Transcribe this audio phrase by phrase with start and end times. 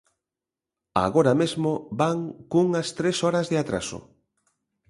[1.05, 2.17] Agora mesmo van
[2.51, 3.99] cunhas tres horas de atraso.